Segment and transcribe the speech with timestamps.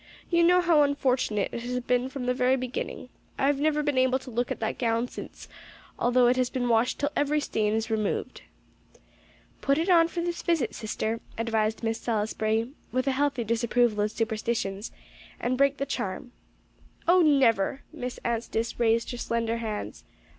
[0.31, 3.09] "You know how unfortunate it has been from the very beginning.
[3.37, 5.47] I've never been able to look at that gown since,
[5.99, 8.41] although it has been washed till every stain is removed."
[9.61, 14.09] "Put it on for this visit, sister," advised Miss Salisbury, with a healthy disapproval of
[14.11, 14.91] superstitions,
[15.39, 16.31] "and break the charm."
[17.07, 20.03] "Oh, never!" Miss Anstice raised her slender hands.